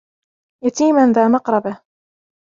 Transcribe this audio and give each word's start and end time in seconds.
يَتِيمًا 0.63 1.11
ذَا 1.11 1.27
مَقْرَبَةٍ 1.27 1.81